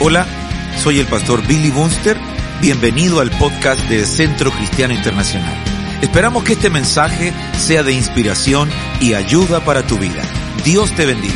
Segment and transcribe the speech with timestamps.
[0.00, 0.28] Hola,
[0.80, 2.16] soy el pastor Billy Bunster.
[2.60, 5.52] Bienvenido al podcast de Centro Cristiano Internacional.
[6.00, 8.70] Esperamos que este mensaje sea de inspiración
[9.00, 10.22] y ayuda para tu vida.
[10.64, 11.34] Dios te bendiga.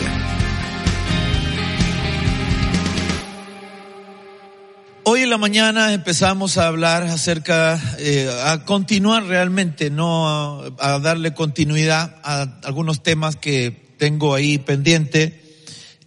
[5.02, 11.00] Hoy en la mañana empezamos a hablar acerca, eh, a continuar realmente, no a, a,
[11.00, 15.41] darle continuidad a algunos temas que tengo ahí pendiente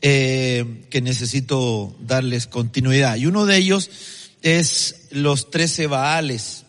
[0.07, 3.15] eh, que necesito darles continuidad.
[3.15, 3.89] Y uno de ellos
[4.43, 6.65] es los trece Baales.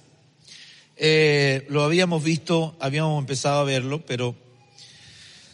[0.97, 4.35] Eh, lo habíamos visto, habíamos empezado a verlo, pero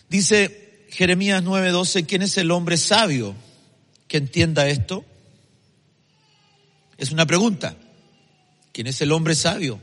[0.08, 3.34] dice Jeremías 9:12, ¿quién es el hombre sabio
[4.06, 5.04] que entienda esto?
[6.98, 7.76] Es una pregunta.
[8.70, 9.80] ¿Quién es el hombre sabio?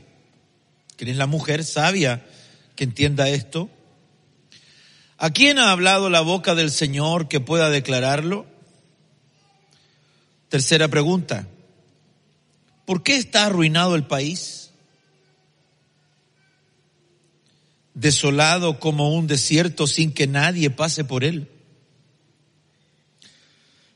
[0.96, 2.26] ¿Quién es la mujer sabia
[2.76, 3.68] que entienda esto?
[5.22, 8.46] ¿A quién ha hablado la boca del Señor que pueda declararlo?
[10.48, 11.46] Tercera pregunta.
[12.86, 14.70] ¿Por qué está arruinado el país?
[17.92, 21.50] Desolado como un desierto sin que nadie pase por él.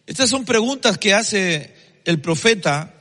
[0.06, 2.92] Estas son preguntas que hace el profeta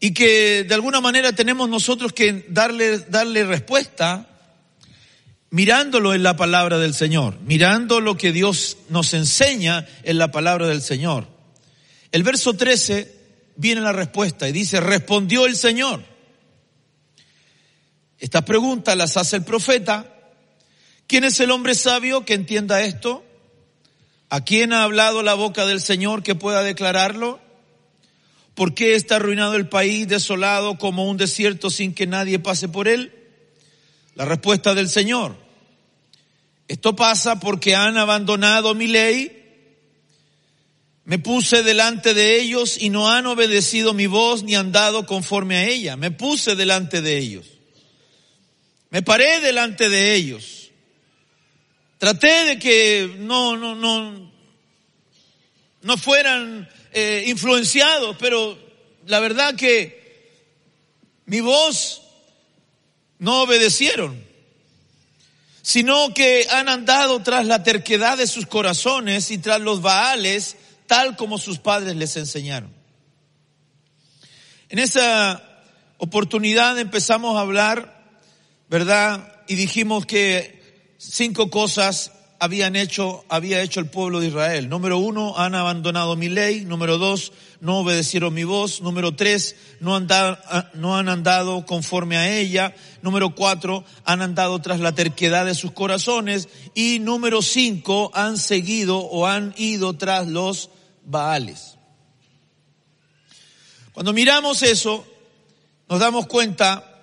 [0.00, 4.31] y que de alguna manera tenemos nosotros que darle, darle respuesta
[5.52, 10.66] mirándolo en la palabra del Señor, mirando lo que Dios nos enseña en la palabra
[10.66, 11.28] del Señor.
[12.10, 13.14] El verso 13
[13.56, 16.02] viene la respuesta y dice, respondió el Señor.
[18.18, 20.06] Estas preguntas las hace el profeta.
[21.06, 23.22] ¿Quién es el hombre sabio que entienda esto?
[24.30, 27.40] ¿A quién ha hablado la boca del Señor que pueda declararlo?
[28.54, 32.88] ¿Por qué está arruinado el país desolado como un desierto sin que nadie pase por
[32.88, 33.12] él?
[34.14, 35.41] La respuesta del Señor.
[36.72, 39.30] Esto pasa porque han abandonado mi ley.
[41.04, 45.56] Me puse delante de ellos y no han obedecido mi voz ni han dado conforme
[45.58, 45.98] a ella.
[45.98, 47.44] Me puse delante de ellos.
[48.88, 50.70] Me paré delante de ellos.
[51.98, 54.32] Traté de que no, no, no,
[55.82, 58.58] no fueran eh, influenciados, pero
[59.04, 60.40] la verdad que
[61.26, 62.00] mi voz
[63.18, 64.31] no obedecieron
[65.62, 70.56] sino que han andado tras la terquedad de sus corazones y tras los baales,
[70.86, 72.72] tal como sus padres les enseñaron.
[74.68, 75.42] En esa
[75.98, 78.02] oportunidad empezamos a hablar,
[78.68, 79.42] ¿verdad?
[79.46, 82.10] Y dijimos que cinco cosas
[82.42, 84.68] habían hecho, había hecho el pueblo de Israel.
[84.68, 86.64] Número uno, han abandonado mi ley.
[86.64, 88.80] Número dos, no obedecieron mi voz.
[88.80, 92.74] Número tres, no, ah, no han andado conforme a ella.
[93.00, 96.48] Número cuatro, han andado tras la terquedad de sus corazones.
[96.74, 100.70] Y número cinco, han seguido o han ido tras los
[101.04, 101.78] Baales.
[103.92, 105.06] Cuando miramos eso,
[105.88, 107.00] nos damos cuenta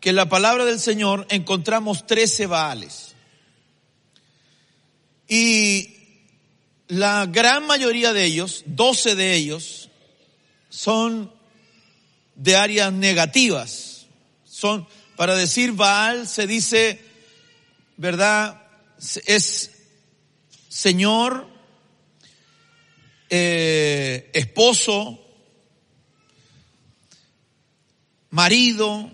[0.00, 3.11] que en la palabra del Señor encontramos trece Baales.
[5.34, 5.96] Y
[6.88, 9.88] la gran mayoría de ellos, 12 de ellos,
[10.68, 11.32] son
[12.34, 14.08] de áreas negativas.
[14.44, 17.00] Son, para decir Baal se dice,
[17.96, 18.60] ¿verdad?
[19.24, 19.70] Es
[20.68, 21.48] Señor,
[23.30, 25.18] eh, esposo,
[28.28, 29.10] marido.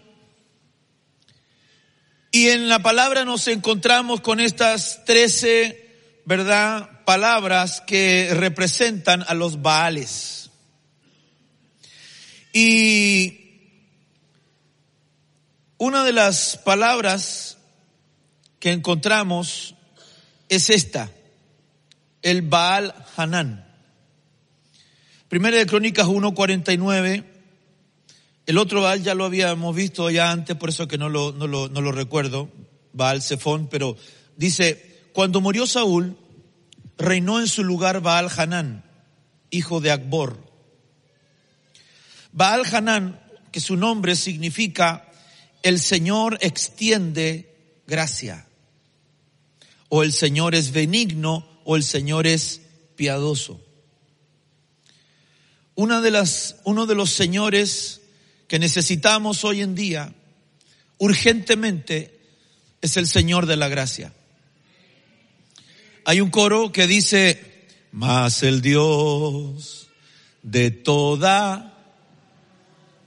[2.32, 5.87] Y en la palabra nos encontramos con estas trece
[6.28, 6.90] ¿verdad?
[7.06, 10.50] Palabras que representan a los Baales.
[12.52, 13.62] Y
[15.78, 17.56] una de las palabras
[18.60, 19.74] que encontramos
[20.50, 21.10] es esta,
[22.20, 23.66] el Baal Hanán.
[25.30, 27.24] Primera de Crónicas 1.49,
[28.44, 31.46] el otro Baal ya lo habíamos visto ya antes, por eso que no lo, no
[31.46, 32.50] lo, no lo recuerdo,
[32.92, 33.96] Baal Zephón, pero
[34.36, 34.87] dice,
[35.18, 36.16] cuando murió Saúl,
[36.96, 38.84] reinó en su lugar Baal Hanán,
[39.50, 40.38] hijo de Akbor.
[42.30, 43.20] Baal Hanán,
[43.50, 45.10] que su nombre significa
[45.64, 47.52] el Señor extiende
[47.88, 48.46] gracia,
[49.88, 52.60] o el Señor es benigno, o el Señor es
[52.94, 53.60] piadoso.
[55.74, 58.02] Una de las, uno de los señores
[58.46, 60.14] que necesitamos hoy en día
[60.98, 62.20] urgentemente
[62.80, 64.12] es el Señor de la gracia.
[66.08, 69.88] Hay un coro que dice, más el Dios
[70.42, 71.76] de toda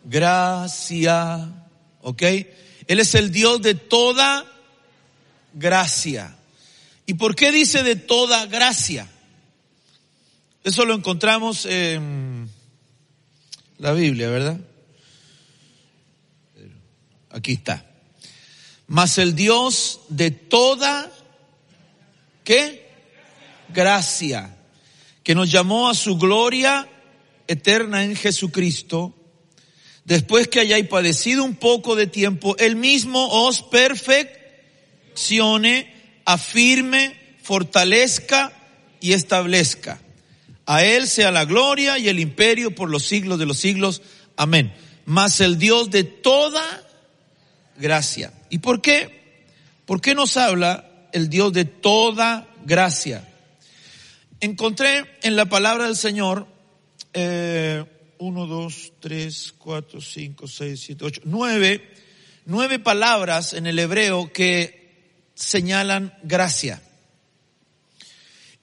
[0.03, 1.65] gracia,
[2.03, 2.21] ¿ok?
[2.86, 4.45] Él es el Dios de toda
[5.56, 6.38] gracia.
[7.07, 9.07] ¿Y por qué dice de toda gracia?
[10.63, 12.51] Eso lo encontramos en
[13.80, 14.59] la Biblia, ¿verdad?
[17.31, 17.83] Aquí está.
[18.86, 21.12] Mas el Dios de toda,
[22.44, 22.81] ¿qué?
[23.73, 24.56] Gracia,
[25.23, 26.88] que nos llamó a su gloria
[27.47, 29.13] eterna en Jesucristo,
[30.06, 35.94] después que hayáis padecido un poco de tiempo, Él mismo os perfeccione,
[36.25, 38.53] afirme, fortalezca
[39.00, 40.00] y establezca.
[40.65, 44.01] A Él sea la gloria y el imperio por los siglos de los siglos.
[44.38, 44.73] Amén.
[45.06, 46.63] Mas el Dios de toda
[47.77, 48.31] gracia.
[48.50, 49.21] ¿Y por qué?
[49.85, 53.27] ¿Por qué nos habla el Dios de toda gracia?
[54.43, 56.47] Encontré en la palabra del Señor
[57.13, 57.85] eh,
[58.17, 61.93] uno, dos, tres, cuatro, cinco, seis, siete, ocho, nueve,
[62.45, 66.81] nueve palabras en el hebreo que señalan gracia.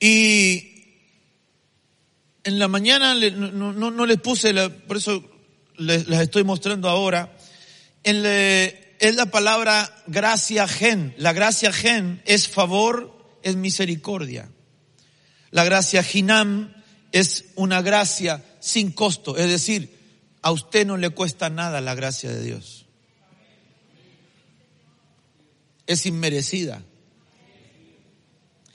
[0.00, 0.96] Y
[2.42, 5.22] en la mañana no, les puse, por eso
[5.76, 7.36] les, las estoy mostrando ahora.
[8.02, 11.14] En es la palabra gracia gen.
[11.18, 14.50] La gracia gen es favor, es misericordia.
[15.50, 16.72] La gracia ginam
[17.12, 19.96] es una gracia sin costo, es decir,
[20.42, 22.86] a usted no le cuesta nada la gracia de Dios.
[25.86, 26.82] Es inmerecida.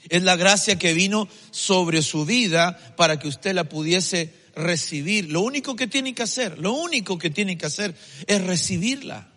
[0.08, 5.30] Es la gracia que vino sobre su vida para que usted la pudiese recibir.
[5.30, 7.94] Lo único que tiene que hacer, lo único que tiene que hacer
[8.26, 9.28] es recibirla.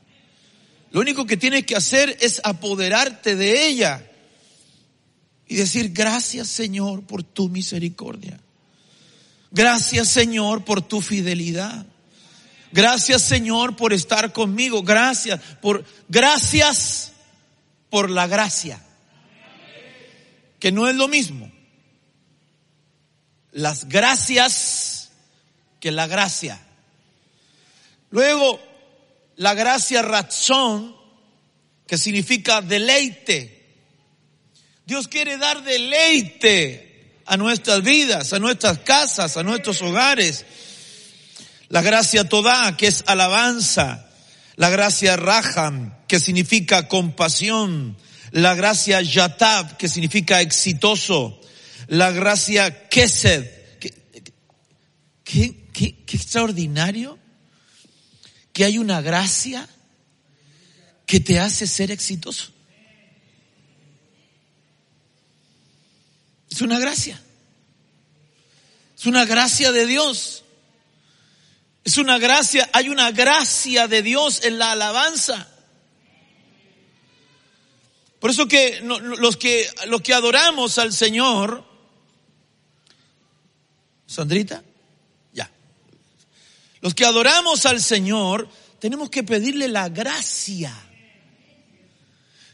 [0.92, 4.04] Lo único que tienes que hacer es apoderarte de ella
[5.48, 8.40] y decir, gracias Señor por tu misericordia.
[9.52, 11.86] Gracias Señor por tu fidelidad.
[12.72, 14.84] Gracias Señor por estar conmigo.
[14.84, 17.14] Gracias por, gracias
[17.90, 18.84] por la gracia.
[20.60, 21.52] Que no es lo mismo.
[23.52, 25.12] Las gracias
[25.80, 26.62] que la gracia.
[28.10, 28.60] Luego,
[29.36, 30.96] la gracia razón,
[31.88, 33.57] que significa deleite.
[34.88, 40.46] Dios quiere dar deleite a nuestras vidas, a nuestras casas, a nuestros hogares.
[41.68, 44.10] La gracia toda, que es alabanza.
[44.56, 47.98] La gracia raham, que significa compasión.
[48.32, 51.38] La gracia yatab, que significa exitoso.
[51.88, 53.46] La gracia kesed.
[53.80, 53.94] ¿Qué,
[55.26, 57.20] qué, qué extraordinario
[58.54, 59.68] que hay una gracia
[61.06, 62.54] que te hace ser exitoso.
[66.58, 67.22] Es una gracia.
[68.98, 70.44] Es una gracia de Dios.
[71.84, 75.48] Es una gracia, hay una gracia de Dios en la alabanza.
[78.20, 81.64] Por eso que los que los que adoramos al Señor
[84.08, 84.64] Sandrita
[86.82, 88.50] los que adoramos al Señor,
[88.80, 90.74] tenemos que pedirle la gracia.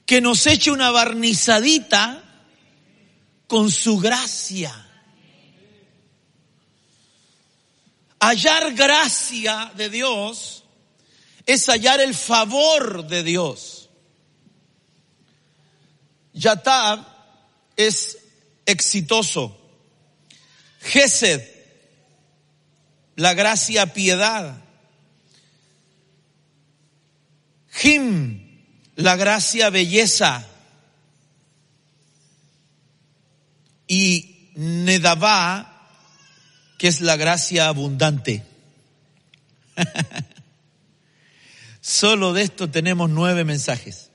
[0.05, 2.22] Que nos eche una barnizadita
[3.53, 4.73] con su gracia.
[8.19, 10.63] Hallar gracia de Dios
[11.45, 13.91] es hallar el favor de Dios.
[16.33, 17.05] Yatab
[17.77, 18.17] es
[18.65, 19.55] exitoso.
[20.81, 21.47] Gesed
[23.15, 24.63] la gracia piedad.
[27.69, 28.63] Jim,
[28.95, 30.52] la gracia belleza.
[33.93, 35.87] Y Nedabá,
[36.77, 38.43] que es la gracia abundante.
[41.81, 44.09] Solo de esto tenemos nueve mensajes.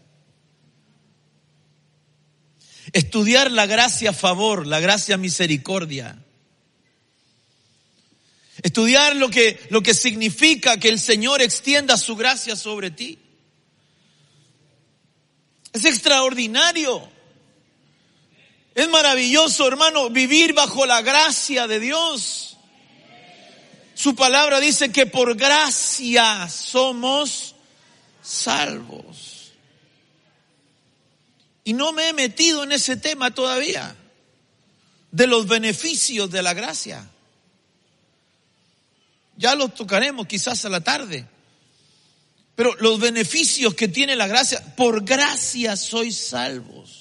[2.92, 6.18] Estudiar la gracia favor, la gracia misericordia
[8.62, 13.18] Estudiar lo que, lo que significa que el Señor extienda su gracia sobre ti.
[15.72, 17.08] Es extraordinario.
[18.78, 22.56] Es maravilloso, hermano, vivir bajo la gracia de Dios.
[23.92, 27.56] Su palabra dice que por gracia somos
[28.22, 29.50] salvos.
[31.64, 33.96] Y no me he metido en ese tema todavía.
[35.10, 37.04] de los beneficios de la gracia.
[39.36, 41.26] Ya los tocaremos quizás a la tarde.
[42.54, 46.97] Pero los beneficios que tiene la gracia, por gracia sois salvos.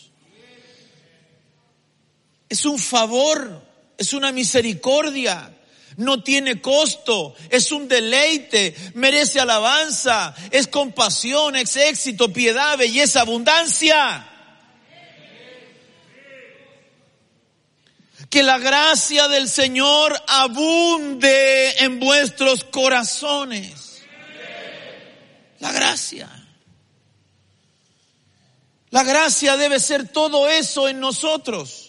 [2.49, 3.61] Es un favor,
[3.97, 5.53] es una misericordia,
[5.97, 14.29] no tiene costo, es un deleite, merece alabanza, es compasión, es éxito, piedad, belleza, abundancia.
[18.29, 24.03] Que la gracia del Señor abunde en vuestros corazones.
[25.59, 26.29] La gracia.
[28.91, 31.86] La gracia debe ser todo eso en nosotros.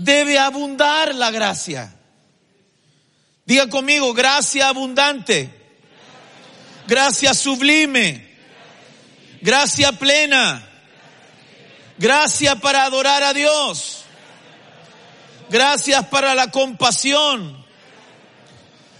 [0.00, 1.94] Debe abundar la gracia.
[3.44, 5.50] Diga conmigo, gracia abundante,
[6.86, 8.26] gracia sublime,
[9.42, 10.66] gracia plena,
[11.98, 14.04] gracia para adorar a Dios,
[15.50, 17.60] gracias para la compasión.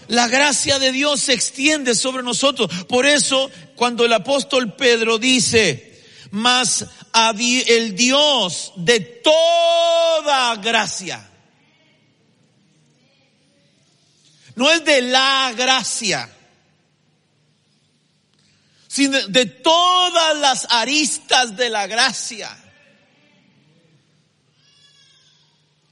[0.07, 2.69] La gracia de Dios se extiende sobre nosotros.
[2.89, 11.29] Por eso, cuando el apóstol Pedro dice, mas el Dios de toda gracia,
[14.55, 16.29] no es de la gracia,
[18.87, 22.57] sino de todas las aristas de la gracia.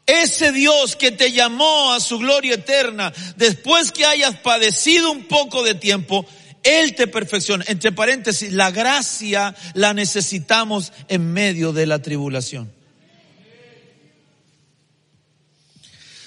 [0.06, 5.64] Ese Dios que te llamó a su gloria eterna, después que hayas padecido un poco
[5.64, 6.26] de tiempo,
[6.64, 7.66] Él te perfecciona.
[7.68, 12.72] Entre paréntesis, la gracia la necesitamos en medio de la tribulación.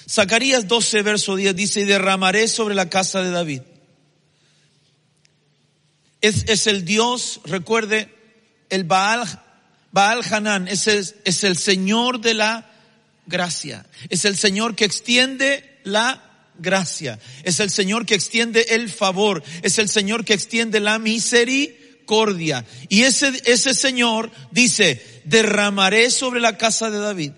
[0.09, 3.61] Zacarías 12, verso 10 dice, y derramaré sobre la casa de David.
[6.21, 8.13] Es, es el Dios, recuerde,
[8.69, 9.27] el Baal,
[9.91, 12.69] Baal Hanán, es es el Señor de la
[13.25, 13.85] gracia.
[14.09, 16.32] Es el Señor que extiende la
[16.63, 17.19] gracia.
[17.43, 19.43] Es el Señor que extiende el favor.
[19.61, 22.65] Es el Señor que extiende la misericordia.
[22.89, 27.31] Y ese, ese Señor dice, derramaré sobre la casa de David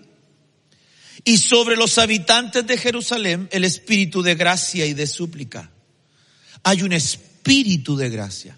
[1.26, 5.70] y sobre los habitantes de Jerusalén el espíritu de gracia y de súplica.
[6.62, 8.56] Hay un espíritu de gracia.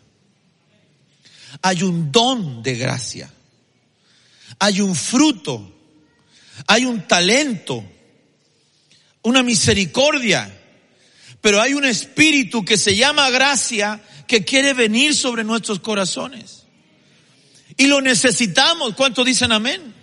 [1.63, 3.31] Hay un don de gracia.
[4.59, 5.75] Hay un fruto.
[6.67, 7.85] Hay un talento.
[9.23, 10.58] Una misericordia.
[11.41, 16.65] Pero hay un espíritu que se llama gracia que quiere venir sobre nuestros corazones.
[17.77, 18.95] Y lo necesitamos.
[18.95, 19.95] ¿Cuántos dicen amén?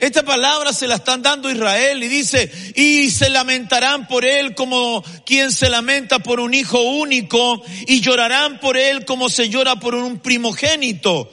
[0.00, 5.04] Esta palabra se la están dando Israel y dice, y se lamentarán por él como
[5.24, 9.94] quien se lamenta por un hijo único y llorarán por él como se llora por
[9.94, 11.30] un primogénito.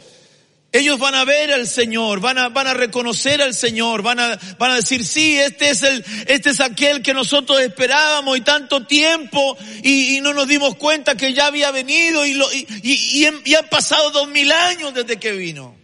[0.72, 4.40] Ellos van a ver al Señor, van a, van a reconocer al Señor, van a,
[4.60, 8.86] van a decir, sí, este es el, este es aquel que nosotros esperábamos y tanto
[8.86, 13.56] tiempo y, no nos dimos cuenta que ya había venido y, lo, y, y, y
[13.56, 15.76] han pasado dos mil años desde que vino.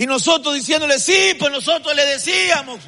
[0.00, 2.80] Y nosotros diciéndole, sí, pues nosotros le decíamos.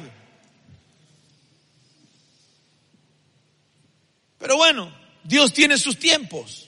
[4.39, 4.91] Pero bueno,
[5.23, 6.62] Dios tiene sus tiempos.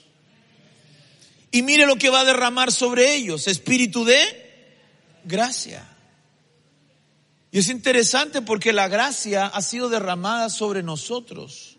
[1.50, 4.18] Y mire lo que va a derramar sobre ellos, espíritu de
[5.24, 5.86] gracia.
[7.50, 11.78] Y es interesante porque la gracia ha sido derramada sobre nosotros.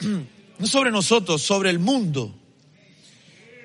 [0.58, 2.34] No sobre nosotros, sobre el mundo.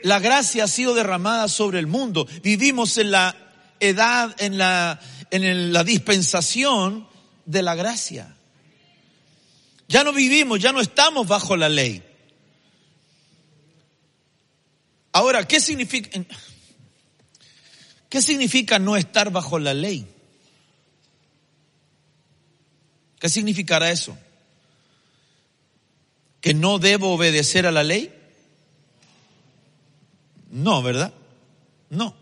[0.04, 2.26] La gracia ha sido derramada sobre el mundo.
[2.42, 3.36] Vivimos en la
[3.82, 7.06] edad, en la, en la dispensación
[7.46, 8.34] de la gracia.
[9.90, 12.02] Ya no vivimos, ya no estamos bajo la ley.
[15.16, 16.10] Ahora, ¿qué significa,
[18.10, 20.06] qué significa no estar bajo la ley?
[23.18, 24.18] ¿Qué significará eso?
[26.42, 28.14] ¿Que no debo obedecer a la ley?
[30.52, 31.14] No, ¿verdad?
[31.90, 32.14] No.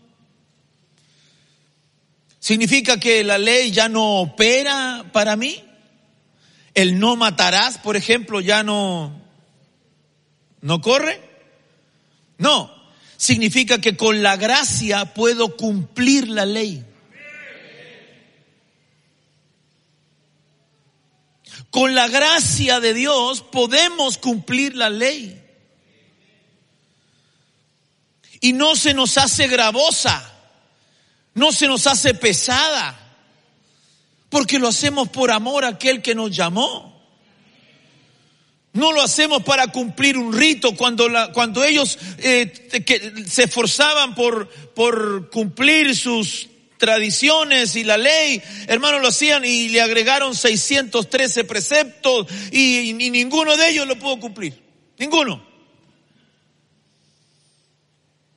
[2.38, 5.64] ¿Significa que la ley ya no opera para mí?
[6.74, 9.20] El no matarás, por ejemplo, ya no,
[10.60, 11.20] no corre?
[12.38, 12.73] No.
[13.16, 16.84] Significa que con la gracia puedo cumplir la ley.
[21.70, 25.40] Con la gracia de Dios podemos cumplir la ley.
[28.40, 30.30] Y no se nos hace gravosa
[31.34, 32.98] no se nos hace pesada,
[34.28, 36.93] porque lo hacemos por amor a aquel que nos llamó.
[38.74, 42.68] No lo hacemos para cumplir un rito cuando, cuando ellos eh,
[43.26, 49.80] se esforzaban por, por cumplir sus tradiciones y la ley, hermanos, lo hacían y le
[49.80, 54.60] agregaron 613 preceptos y, y ninguno de ellos lo pudo cumplir.
[54.98, 55.46] Ninguno.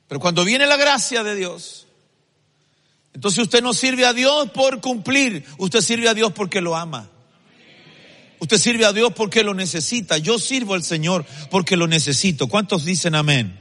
[0.08, 1.88] Pero cuando viene la gracia de Dios,
[3.12, 7.10] entonces usted no sirve a Dios por cumplir, usted sirve a Dios porque lo ama.
[8.40, 10.18] Usted sirve a Dios porque lo necesita.
[10.18, 12.48] Yo sirvo al Señor porque lo necesito.
[12.48, 13.60] ¿Cuántos dicen amén?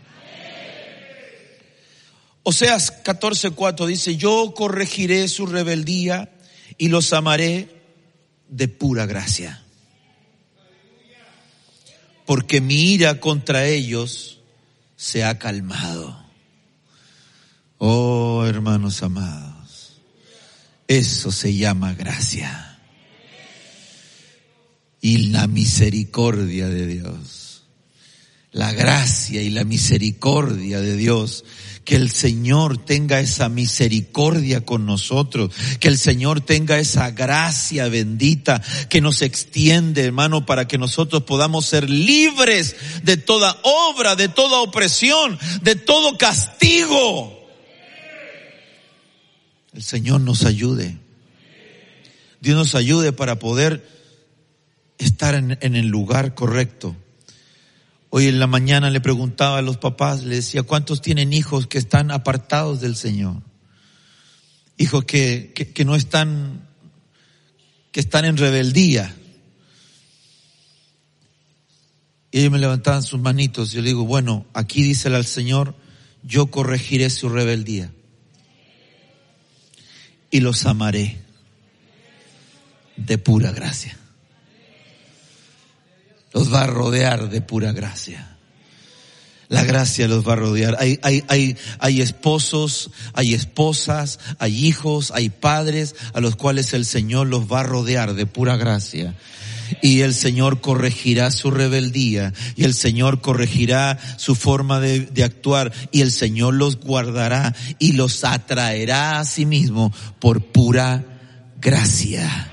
[2.42, 6.30] Oseas 14:4 dice, yo corregiré su rebeldía
[6.78, 7.82] y los amaré
[8.48, 9.62] de pura gracia.
[12.24, 14.38] Porque mi ira contra ellos
[14.96, 16.24] se ha calmado.
[17.78, 20.00] Oh, hermanos amados,
[20.86, 22.75] eso se llama gracia.
[25.00, 27.64] Y la misericordia de Dios.
[28.52, 31.44] La gracia y la misericordia de Dios
[31.86, 38.60] que el Señor tenga esa misericordia con nosotros, que el Señor tenga esa gracia bendita
[38.90, 42.74] que nos extiende, hermano, para que nosotros podamos ser libres
[43.04, 47.48] de toda obra, de toda opresión, de todo castigo.
[49.72, 50.98] El Señor nos ayude.
[52.40, 53.88] Dios nos ayude para poder
[54.98, 56.96] estar en, el lugar correcto.
[58.10, 61.78] Hoy en la mañana le preguntaba a los papás, le decía, ¿cuántos tienen hijos que
[61.78, 63.42] están apartados del Señor?
[64.78, 66.68] Hijos que, que, no están,
[67.92, 69.14] que están en rebeldía.
[72.30, 75.74] Y ellos me levantaban sus manitos y yo le digo, bueno, aquí dice al Señor,
[76.22, 77.92] yo corregiré su rebeldía
[80.30, 81.20] y los amaré
[82.96, 83.96] de pura gracia
[86.36, 88.36] los va a rodear de pura gracia.
[89.48, 90.76] La gracia los va a rodear.
[90.78, 96.84] Hay, hay, hay, hay esposos, hay esposas, hay hijos, hay padres a los cuales el
[96.84, 99.14] Señor los va a rodear de pura gracia.
[99.80, 105.72] Y el Señor corregirá su rebeldía y el Señor corregirá su forma de, de actuar
[105.90, 111.02] y el Señor los guardará y los atraerá a sí mismo por pura
[111.62, 112.52] gracia.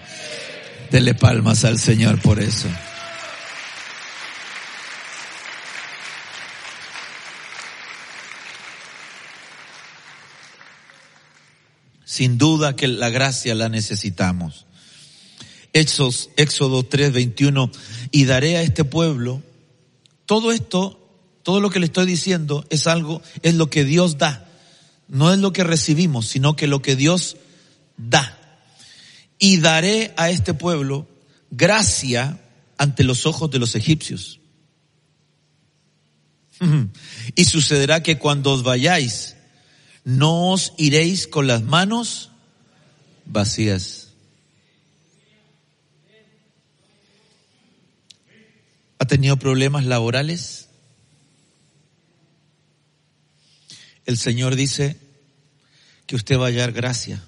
[0.90, 2.70] Dele palmas al Señor por eso.
[12.14, 14.68] Sin duda que la gracia la necesitamos.
[15.74, 17.72] Éxodo, Éxodo 3, 21,
[18.12, 19.42] y daré a este pueblo,
[20.28, 21.00] todo esto,
[21.42, 24.48] todo lo que le estoy diciendo es algo, es lo que Dios da.
[25.08, 27.36] No es lo que recibimos, sino que lo que Dios
[27.98, 28.38] da.
[29.40, 31.08] Y daré a este pueblo
[31.50, 32.40] gracia
[32.78, 34.40] ante los ojos de los egipcios.
[37.36, 39.36] Y sucederá que cuando os vayáis
[40.04, 42.32] no os iréis con las manos
[43.26, 44.10] vacías.
[49.00, 50.70] ¿Ha tenido problemas laborales?
[54.06, 54.98] El Señor dice
[56.06, 57.24] que usted va a hallar gracia.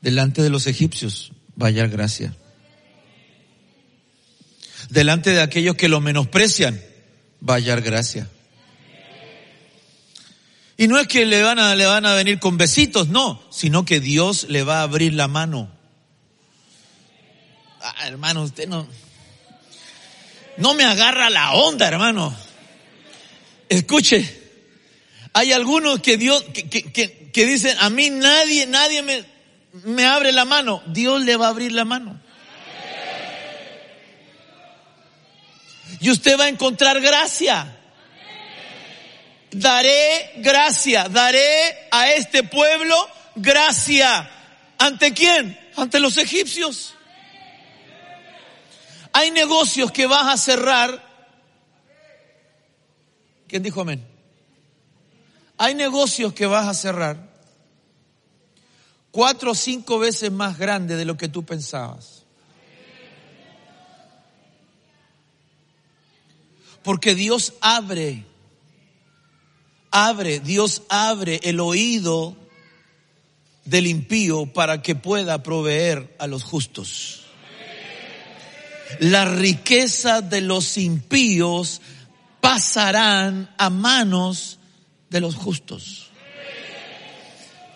[0.00, 2.36] Delante de los egipcios va a hallar gracia.
[4.90, 6.80] Delante de aquellos que lo menosprecian
[7.48, 8.28] va a hallar gracia.
[10.76, 13.84] Y no es que le van a, le van a venir con besitos, no, sino
[13.84, 15.70] que Dios le va a abrir la mano.
[17.80, 18.86] Ah, hermano, usted no,
[20.56, 22.34] no me agarra la onda, hermano.
[23.68, 24.42] Escuche,
[25.32, 29.24] hay algunos que Dios, que, que, que, dicen, a mí nadie, nadie me,
[29.84, 30.82] me abre la mano.
[30.86, 32.20] Dios le va a abrir la mano.
[36.00, 37.78] Y usted va a encontrar gracia
[39.54, 42.96] daré gracia, daré a este pueblo
[43.36, 44.30] gracia.
[44.78, 45.58] ¿Ante quién?
[45.76, 46.94] Ante los egipcios.
[49.12, 51.02] Hay negocios que vas a cerrar.
[53.46, 54.06] ¿Quién dijo amén?
[55.56, 57.34] Hay negocios que vas a cerrar
[59.12, 62.24] cuatro o cinco veces más grande de lo que tú pensabas.
[66.82, 68.26] Porque Dios abre
[69.94, 72.36] abre, Dios abre el oído
[73.64, 77.22] del impío para que pueda proveer a los justos.
[78.98, 81.80] La riqueza de los impíos
[82.40, 84.58] pasarán a manos
[85.10, 86.10] de los justos.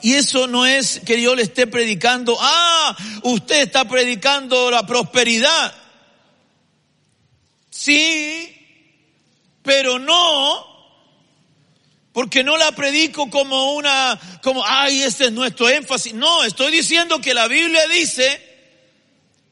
[0.03, 5.73] Y eso no es que yo le esté predicando, ah, usted está predicando la prosperidad.
[7.71, 8.55] Sí,
[9.63, 10.68] pero no
[12.19, 16.15] Porque no la predico como una, como, ay, este es nuestro énfasis.
[16.15, 18.43] No, estoy diciendo que la Biblia dice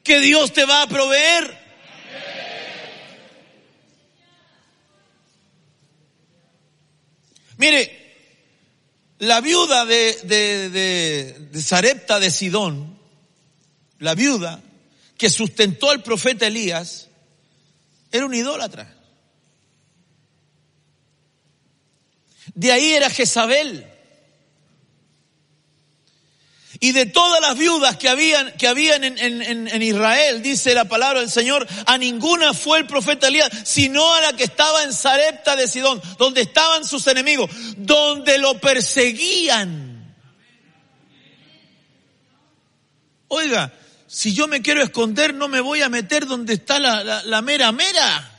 [0.03, 1.57] que Dios te va a proveer.
[7.55, 8.17] Mire,
[9.19, 12.99] la viuda de, de, de, de Sidón,
[13.99, 14.61] la viuda
[15.17, 17.07] que sustentó al profeta Elías,
[18.11, 18.96] era un idólatra.
[22.57, 23.85] De ahí era Jezabel.
[26.79, 30.85] Y de todas las viudas que habían, que habían en, en, en, Israel, dice la
[30.85, 34.91] palabra del Señor, a ninguna fue el profeta Elías, sino a la que estaba en
[34.91, 40.15] Sarepta de Sidón, donde estaban sus enemigos, donde lo perseguían.
[43.27, 43.71] Oiga,
[44.07, 47.41] si yo me quiero esconder, no me voy a meter donde está la, la, la
[47.43, 48.36] mera mera.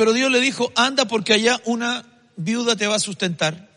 [0.00, 3.68] Pero Dios le dijo, anda porque allá una viuda te va a sustentar.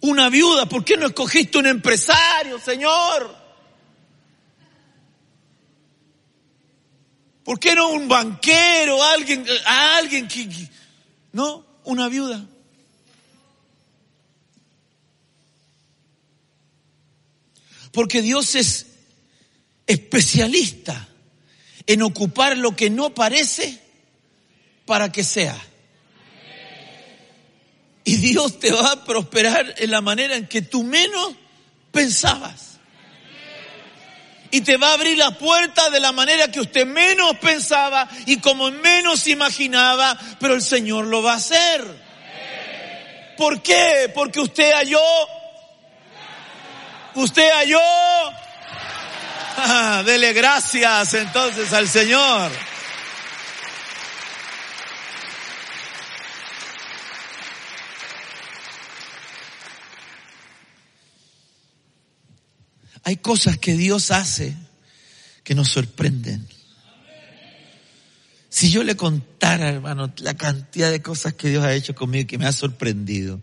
[0.00, 3.36] Una viuda, ¿por qué no escogiste un empresario, Señor?
[7.44, 10.48] ¿Por qué no un banquero, alguien, alguien que,
[11.32, 12.42] no, una viuda?
[17.92, 18.86] Porque Dios es
[19.86, 21.10] especialista
[21.86, 23.89] en ocupar lo que no parece
[24.90, 25.56] para que sea.
[28.02, 31.32] Y Dios te va a prosperar en la manera en que tú menos
[31.92, 32.80] pensabas.
[34.50, 38.40] Y te va a abrir la puerta de la manera que usted menos pensaba y
[38.40, 41.84] como menos imaginaba, pero el Señor lo va a hacer.
[43.36, 44.10] ¿Por qué?
[44.12, 44.98] Porque usted halló.
[47.14, 47.78] Usted halló.
[49.62, 52.50] Ah, dele gracias entonces al Señor.
[63.04, 64.56] Hay cosas que Dios hace
[65.44, 66.46] que nos sorprenden.
[68.48, 72.36] Si yo le contara, hermano, la cantidad de cosas que Dios ha hecho conmigo que
[72.36, 73.40] me ha sorprendido.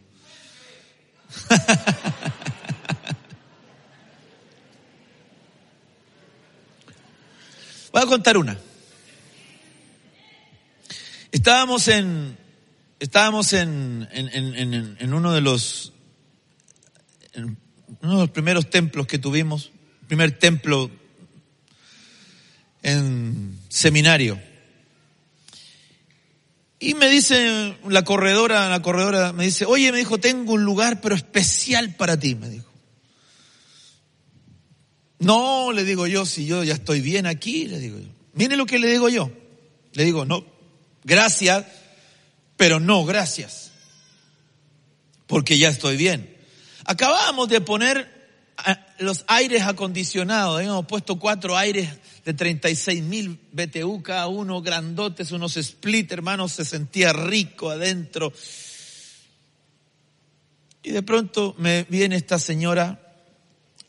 [7.94, 8.58] Voy a contar una.
[11.32, 12.38] Estábamos en,
[13.00, 15.94] estábamos en, en, en, en uno de los,
[18.02, 19.72] uno de los primeros templos que tuvimos,
[20.08, 20.92] primer templo
[22.84, 24.40] en seminario.
[26.80, 31.02] Y me dice la corredora, la corredora me dice, oye, me dijo, tengo un lugar
[31.02, 32.68] pero especial para ti, me dijo.
[35.20, 38.10] No, le digo yo, si yo ya estoy bien aquí, le digo yo.
[38.34, 39.32] Mire lo que le digo yo.
[39.94, 40.46] Le digo, no,
[41.04, 41.66] gracias,
[42.56, 43.72] pero no gracias.
[45.26, 46.37] Porque ya estoy bien.
[46.88, 48.18] Acabábamos de poner
[49.00, 51.90] los aires acondicionados, habíamos puesto cuatro aires
[52.24, 58.32] de 36 mil BTU cada uno, grandotes, unos split, hermanos, se sentía rico adentro.
[60.82, 63.00] Y de pronto me viene esta señora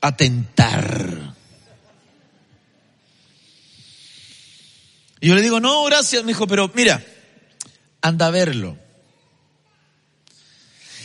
[0.00, 1.34] a tentar.
[5.20, 7.00] Y yo le digo, no, gracias, me dijo, pero mira,
[8.02, 8.76] anda a verlo.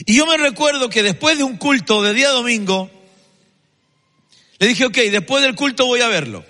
[0.05, 2.91] Y yo me recuerdo que después de un culto de día domingo,
[4.59, 6.45] le dije, ok, después del culto voy a verlo.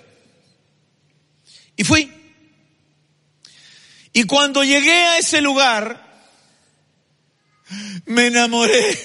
[1.76, 2.10] Y fui.
[4.12, 6.04] Y cuando llegué a ese lugar,
[8.06, 8.98] me enamoré.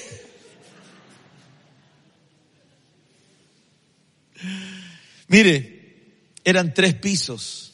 [5.27, 5.79] Mire,
[6.43, 7.73] eran tres pisos.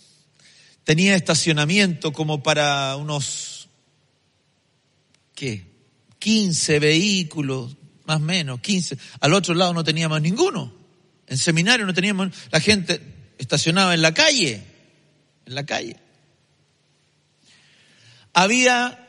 [0.84, 3.70] Tenía estacionamiento como para unos,
[5.34, 5.75] ¿qué?
[6.20, 8.98] 15 vehículos, más o menos, 15.
[9.20, 10.74] Al otro lado no teníamos ninguno.
[11.28, 13.02] En seminario no teníamos, la gente
[13.38, 14.64] estacionaba en la calle,
[15.46, 15.98] en la calle.
[18.34, 19.06] Había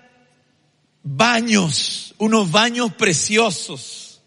[1.03, 4.21] baños, unos baños preciosos.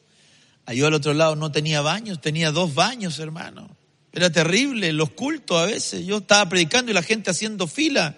[0.66, 3.76] Allí al otro lado no tenía baños, tenía dos baños, hermano.
[4.12, 6.06] Era terrible, los cultos a veces.
[6.06, 8.18] Yo estaba predicando y la gente haciendo fila.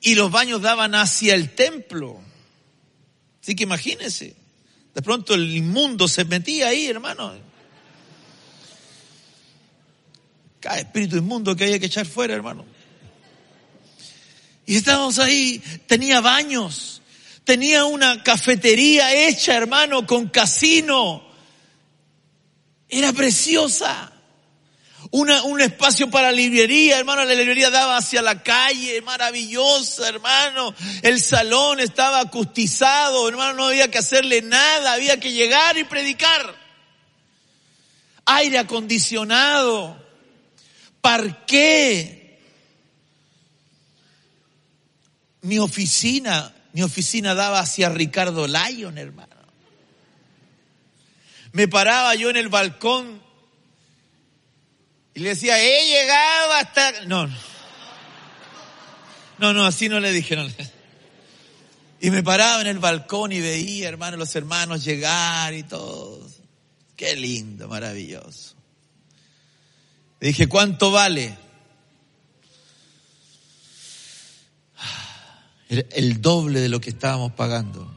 [0.00, 2.20] Y los baños daban hacia el templo.
[3.44, 4.34] Así que imagínense,
[4.94, 7.34] de pronto el inmundo se metía ahí, hermano.
[10.60, 12.64] Cada espíritu inmundo que había que echar fuera, hermano.
[14.64, 17.02] Y estábamos ahí, tenía baños,
[17.44, 21.22] tenía una cafetería hecha, hermano, con casino.
[22.88, 24.10] Era preciosa.
[25.16, 30.74] Un espacio para librería, hermano, la librería daba hacia la calle, maravillosa, hermano.
[31.02, 36.56] El salón estaba acustizado, hermano, no había que hacerle nada, había que llegar y predicar.
[38.26, 40.04] Aire acondicionado,
[41.00, 42.40] parqué.
[45.42, 49.36] Mi oficina, mi oficina daba hacia Ricardo Lyon, hermano.
[51.52, 53.22] Me paraba yo en el balcón
[55.14, 57.04] y le decía, he llegado hasta...
[57.06, 57.36] No, no.
[59.38, 60.36] No, no, así no le dije.
[62.00, 66.28] Y me paraba en el balcón y veía, hermano, los hermanos llegar y todo.
[66.96, 68.54] Qué lindo, maravilloso.
[70.20, 71.36] Le dije, ¿cuánto vale?
[75.68, 77.90] El doble de lo que estábamos pagando.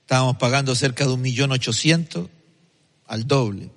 [0.00, 2.28] Estábamos pagando cerca de un millón ochocientos
[3.06, 3.70] al doble.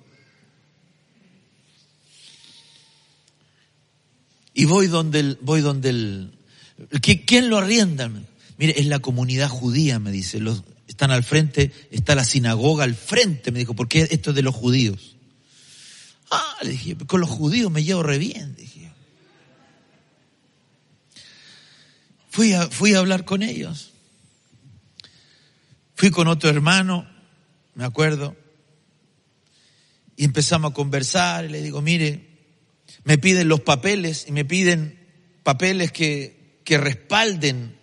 [4.58, 6.32] Y voy donde el, voy donde el,
[7.00, 8.10] ¿quién lo arrienda?
[8.56, 10.40] Mire, es la comunidad judía, me dice,
[10.88, 14.56] están al frente, está la sinagoga al frente, me dijo, porque esto es de los
[14.56, 15.14] judíos.
[16.32, 18.90] Ah, le dije, con los judíos me llevo re bien, dije.
[22.28, 23.92] Fui fui a hablar con ellos.
[25.94, 27.08] Fui con otro hermano,
[27.76, 28.34] me acuerdo,
[30.16, 32.27] y empezamos a conversar, y le digo, mire,
[33.08, 35.08] me piden los papeles y me piden
[35.42, 37.74] papeles que, que respalden,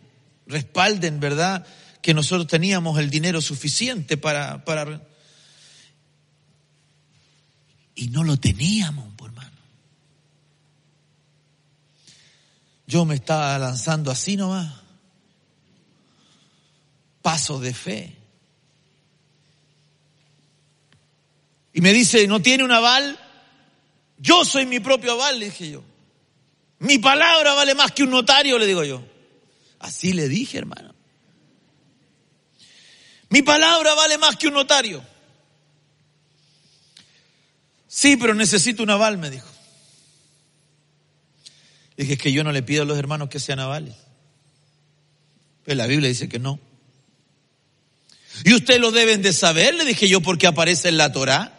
[0.46, 1.66] respalden, ¿verdad?
[2.04, 5.02] Que nosotros teníamos el dinero suficiente para, para...
[7.96, 9.58] Y no lo teníamos, por hermano.
[12.86, 14.76] Yo me estaba lanzando así nomás.
[17.24, 18.16] Paso de fe.
[21.74, 23.20] Y me dice, ¿no tiene un aval?
[24.26, 25.84] Yo soy mi propio aval, le dije yo.
[26.80, 29.04] Mi palabra vale más que un notario, le digo yo.
[29.78, 30.96] Así le dije, hermano.
[33.30, 35.06] Mi palabra vale más que un notario.
[37.88, 39.48] Sí, pero necesito un aval, me dijo.
[41.96, 43.94] Dije, es que yo no le pido a los hermanos que sean avales.
[45.66, 46.60] Pero la Biblia dice que no.
[48.44, 51.55] Y ustedes lo deben de saber, le dije yo, porque aparece en la Torah.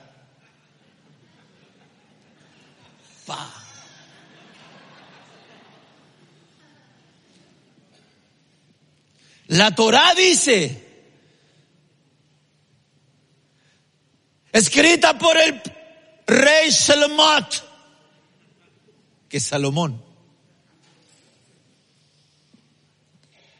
[9.48, 10.85] La Torah dice,
[14.52, 15.62] escrita por el
[16.26, 17.46] rey Salomón,
[19.28, 20.02] que Salomón.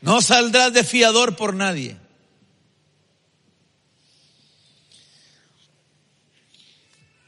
[0.01, 1.97] No saldrás de fiador por nadie.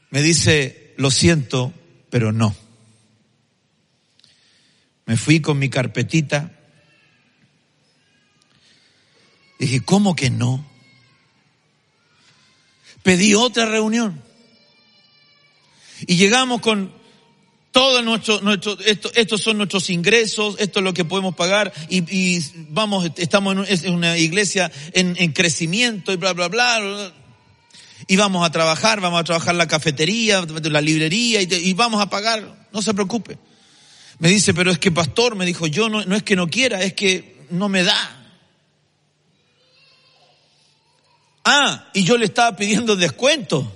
[0.09, 1.73] Me dice, lo siento,
[2.09, 2.55] pero no.
[5.05, 6.58] Me fui con mi carpetita
[9.59, 10.65] Dije, ¿cómo que no?
[13.03, 14.23] Pedí otra reunión.
[16.07, 16.93] Y llegamos con
[17.71, 22.41] todo nuestro, nuestro esto, estos son nuestros ingresos, esto es lo que podemos pagar y,
[22.69, 27.13] vamos, estamos en una iglesia en, crecimiento y bla, bla, bla,
[28.07, 32.09] Y vamos a trabajar, vamos a trabajar la cafetería, la librería y, y vamos a
[32.09, 33.37] pagar, no se preocupe.
[34.19, 36.81] Me dice, pero es que pastor, me dijo, yo no, no es que no quiera,
[36.81, 38.18] es que no me da.
[41.51, 43.75] Ah, y yo le estaba pidiendo descuento.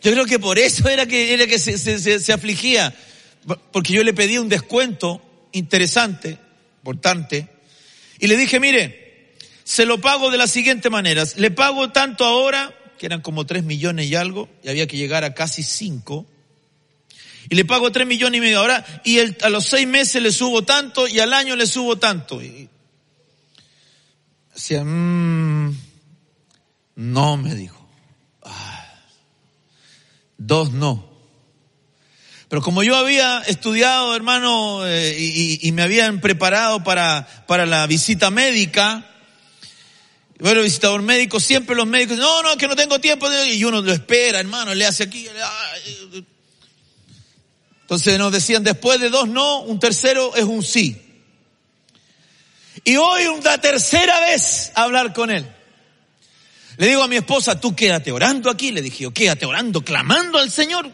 [0.00, 2.94] Yo creo que por eso era que, era que se, afligía.
[3.72, 6.38] Porque yo le pedí un descuento interesante,
[6.78, 7.48] importante.
[8.20, 9.32] Y le dije, mire,
[9.64, 11.24] se lo pago de la siguiente manera.
[11.34, 15.24] Le pago tanto ahora, que eran como tres millones y algo, y había que llegar
[15.24, 16.26] a casi cinco.
[17.50, 20.62] Y le pago tres millones y medio ahora, y a los seis meses le subo
[20.62, 22.40] tanto, y al año le subo tanto.
[22.40, 22.68] Y,
[24.54, 25.74] Decía, mmm,
[26.96, 27.88] no, me dijo.
[28.42, 28.86] Ah,
[30.36, 31.10] dos no.
[32.48, 38.30] Pero como yo había estudiado, hermano, eh, y, me habían preparado para, para la visita
[38.30, 39.08] médica,
[40.38, 43.80] bueno, el visitador médico, siempre los médicos, no, no, que no tengo tiempo, y uno
[43.80, 45.26] lo espera, hermano, le hace aquí.
[47.82, 51.11] Entonces nos decían, después de dos no, un tercero es un sí.
[52.84, 55.46] Y hoy una tercera vez a hablar con él.
[56.78, 58.72] Le digo a mi esposa, tú quédate orando aquí.
[58.72, 60.90] Le dije yo, quédate orando, clamando al Señor.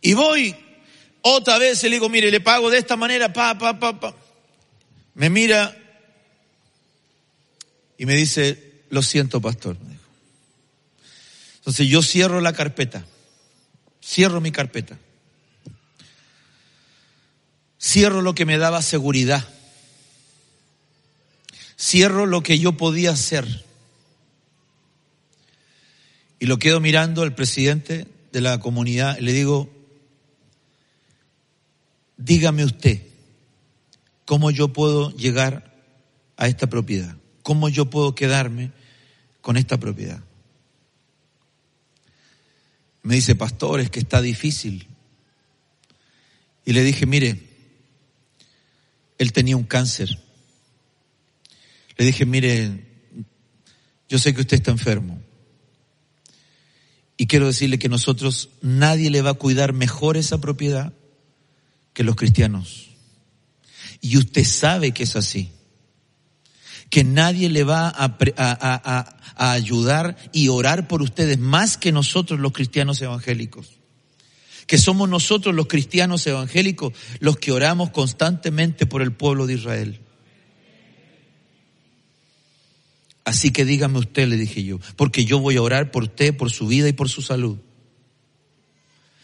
[0.00, 0.54] Y voy
[1.22, 4.14] otra vez le digo, mire, le pago de esta manera, pa, pa, pa, pa.
[5.14, 5.74] Me mira
[7.96, 9.78] Y me dice, lo siento, pastor.
[11.56, 13.06] Entonces yo cierro la carpeta,
[14.02, 14.98] cierro mi carpeta,
[17.84, 19.46] cierro lo que me daba seguridad,
[21.78, 23.62] cierro lo que yo podía hacer.
[26.40, 29.70] Y lo quedo mirando al presidente de la comunidad le digo,
[32.16, 33.02] dígame usted,
[34.24, 35.74] ¿cómo yo puedo llegar
[36.38, 37.16] a esta propiedad?
[37.42, 38.72] ¿Cómo yo puedo quedarme
[39.42, 40.22] con esta propiedad?
[43.02, 44.86] Me dice, pastor, es que está difícil.
[46.64, 47.53] Y le dije, mire,
[49.18, 50.18] él tenía un cáncer.
[51.96, 52.84] Le dije, mire,
[54.08, 55.22] yo sé que usted está enfermo.
[57.16, 60.92] Y quiero decirle que nosotros, nadie le va a cuidar mejor esa propiedad
[61.92, 62.90] que los cristianos.
[64.00, 65.52] Y usted sabe que es así.
[66.90, 72.40] Que nadie le va a, a, a, ayudar y orar por ustedes más que nosotros
[72.40, 73.78] los cristianos evangélicos.
[74.66, 80.00] Que somos nosotros los cristianos evangélicos los que oramos constantemente por el pueblo de Israel.
[83.24, 86.50] Así que dígame usted, le dije yo, porque yo voy a orar por usted, por
[86.50, 87.58] su vida y por su salud.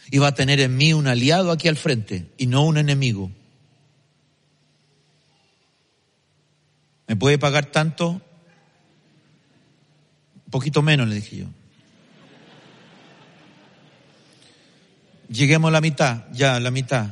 [0.09, 3.31] Y va a tener en mí un aliado aquí al frente y no un enemigo.
[7.07, 8.21] ¿Me puede pagar tanto?
[10.45, 11.45] Un poquito menos, le dije yo.
[15.31, 17.07] Lleguemos a la mitad, ya, a la mitad.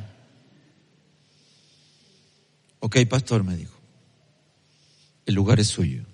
[2.80, 3.74] Ok, pastor, me dijo.
[5.24, 6.04] El lugar es suyo.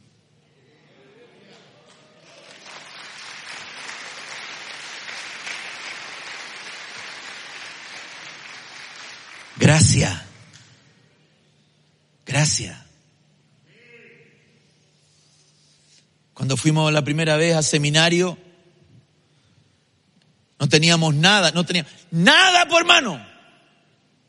[9.58, 10.22] Gracias.
[12.24, 12.78] Gracias.
[16.34, 18.38] Cuando fuimos la primera vez a seminario,
[20.58, 23.24] no teníamos nada, no teníamos nada por mano.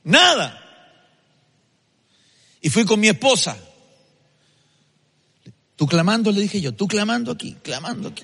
[0.03, 0.63] Nada.
[2.61, 3.57] Y fui con mi esposa.
[5.75, 8.23] Tú clamando, le dije yo, tú clamando aquí, clamando aquí.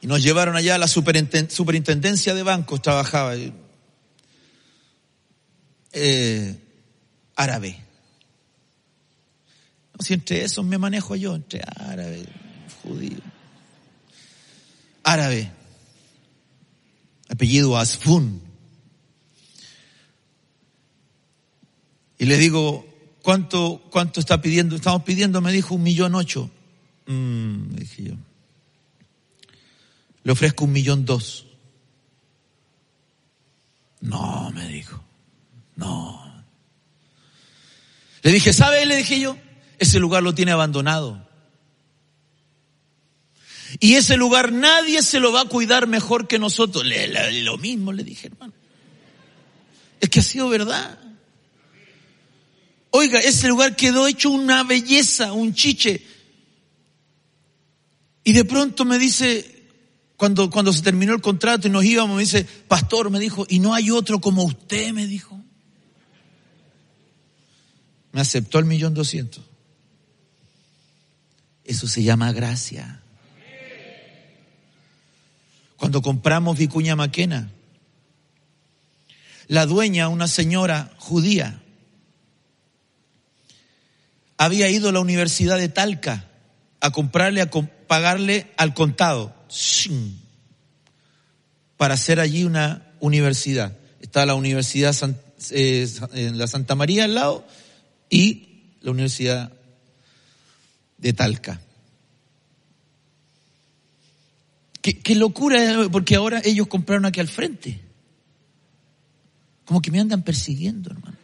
[0.00, 3.34] Y nos llevaron allá a la superintendencia de bancos, trabajaba
[5.92, 6.56] eh,
[7.34, 7.82] árabe.
[9.94, 12.24] No, si entre esos me manejo yo, entre árabe,
[12.82, 13.18] judío.
[15.08, 15.50] Árabe.
[17.30, 18.42] Apellido Asfun.
[22.18, 22.86] Y le digo,
[23.22, 24.76] ¿cuánto, cuánto está pidiendo?
[24.76, 26.50] Estamos pidiendo, me dijo, un millón ocho.
[27.06, 28.14] Mm, dije yo.
[30.24, 31.46] Le ofrezco un millón dos.
[34.00, 35.02] No, me dijo.
[35.76, 36.44] No.
[38.22, 38.84] Le dije, ¿sabe?
[38.84, 39.38] Le dije yo,
[39.78, 41.27] ese lugar lo tiene abandonado.
[43.80, 46.84] Y ese lugar nadie se lo va a cuidar mejor que nosotros.
[47.42, 48.52] Lo mismo le dije, hermano.
[50.00, 50.98] Es que ha sido verdad.
[52.90, 56.02] Oiga, ese lugar quedó hecho una belleza, un chiche.
[58.24, 59.64] Y de pronto me dice,
[60.16, 63.58] cuando, cuando se terminó el contrato y nos íbamos, me dice, pastor, me dijo, y
[63.58, 65.38] no hay otro como usted, me dijo
[68.12, 69.44] me aceptó el millón doscientos.
[71.64, 73.02] Eso se llama gracia.
[75.78, 77.50] Cuando compramos Vicuña Maquena,
[79.46, 81.62] la dueña, una señora judía,
[84.36, 86.28] había ido a la Universidad de Talca
[86.80, 89.34] a comprarle, a pagarle al contado,
[91.76, 93.76] para hacer allí una universidad.
[94.00, 94.94] Está la Universidad
[95.50, 97.46] eh, en la Santa María al lado
[98.10, 99.52] y la Universidad
[100.98, 101.60] de Talca.
[104.80, 107.80] Qué, locura, porque ahora ellos compraron aquí al frente.
[109.64, 111.16] Como que me andan persiguiendo, hermano.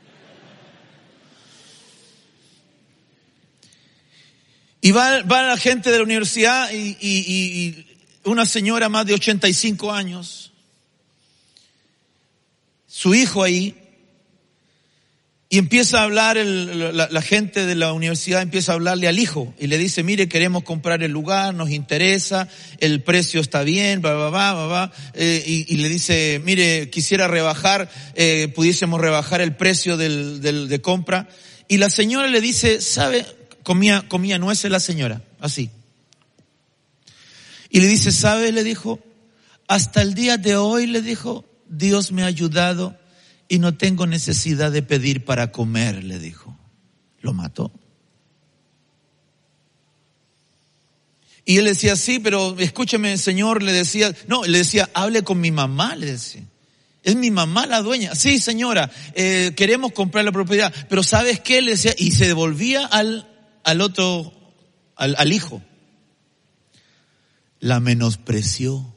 [4.81, 7.87] Y va, la gente de la universidad y, y,
[8.25, 10.53] una señora más de 85 años,
[12.87, 13.75] su hijo ahí,
[15.55, 19.69] y empieza a hablar, la, gente de la universidad empieza a hablarle al hijo y
[19.69, 22.49] le dice, mire, queremos comprar el lugar, nos interesa,
[22.81, 29.01] el precio está bien, va, va, eh, y, le dice, mire, quisiera rebajar, eh, pudiésemos
[29.01, 31.29] rebajar el precio del, de compra.
[31.69, 33.25] Y la señora le dice, ¿sabe?
[33.63, 35.71] Comía, comía nueces la señora, así.
[37.71, 38.51] Y le dice, ¿sabe?
[38.51, 38.99] Le dijo,
[39.69, 42.99] hasta el día de hoy, le dijo, Dios me ha ayudado
[43.49, 46.57] y no tengo necesidad de pedir para comer, le dijo.
[47.21, 47.73] Lo mató.
[51.45, 55.51] Y él decía, sí, pero escúcheme, señor, le decía, no, le decía, hable con mi
[55.51, 56.43] mamá, le decía.
[57.03, 58.15] Es mi mamá la dueña.
[58.15, 61.61] Sí, señora, eh, queremos comprar la propiedad, pero ¿sabes qué?
[61.61, 63.29] Le decía, y se devolvía al,
[63.63, 64.33] al otro,
[64.97, 65.63] al, al hijo.
[67.61, 68.95] La menospreció.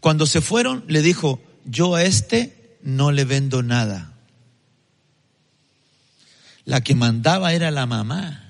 [0.00, 4.12] Cuando se fueron, le dijo, yo a este no le vendo nada.
[6.64, 8.48] La que mandaba era la mamá.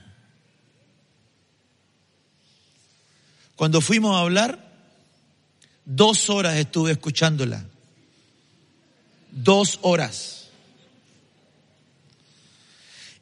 [3.56, 4.72] Cuando fuimos a hablar,
[5.84, 7.64] dos horas estuve escuchándola.
[9.30, 10.48] Dos horas.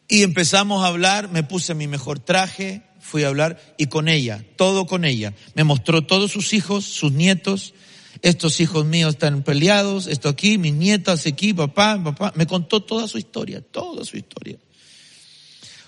[0.09, 4.45] Y empezamos a hablar, me puse mi mejor traje, fui a hablar y con ella,
[4.57, 5.35] todo con ella.
[5.55, 7.75] Me mostró todos sus hijos, sus nietos.
[8.23, 12.33] Estos hijos míos están peleados, esto aquí, mis nietas aquí, papá, papá.
[12.35, 14.59] Me contó toda su historia, toda su historia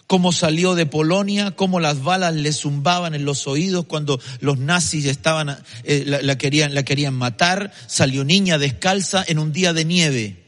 [0.09, 5.05] cómo salió de Polonia, cómo las balas le zumbaban en los oídos cuando los nazis
[5.05, 10.45] estaban, eh, la, querían, la querían matar, salió niña descalza en un día de nieve.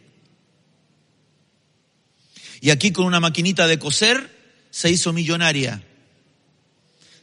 [2.62, 4.35] Y aquí con una maquinita de coser
[4.70, 5.83] se hizo millonaria.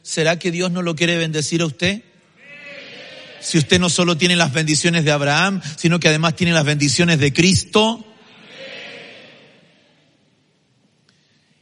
[0.02, 2.04] ¿Será que Dios no lo quiere bendecir a usted?
[3.40, 7.18] Si usted no solo tiene las bendiciones de Abraham, sino que además tiene las bendiciones
[7.18, 8.04] de Cristo.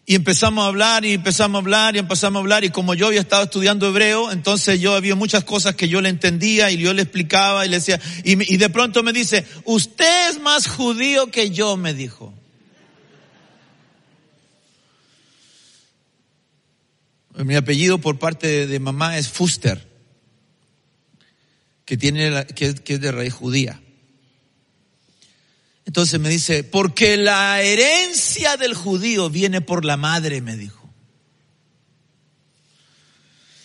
[0.08, 3.08] Y empezamos a hablar y empezamos a hablar y empezamos a hablar y como yo
[3.08, 6.94] había estado estudiando hebreo, entonces yo había muchas cosas que yo le entendía y yo
[6.94, 11.50] le explicaba y le decía, y, de pronto me dice, usted es más judío que
[11.50, 12.32] yo, me dijo.
[17.34, 19.88] Mi apellido por parte de, mamá es Fuster,
[21.86, 23.80] que tiene, que es de raíz judía.
[25.86, 30.92] Entonces me dice, porque la herencia del judío viene por la madre, me dijo.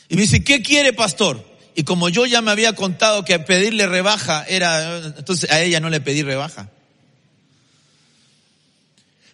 [0.07, 1.43] Y me dice, ¿qué quiere pastor?
[1.73, 5.89] Y como yo ya me había contado que pedirle rebaja era, entonces a ella no
[5.89, 6.69] le pedí rebaja.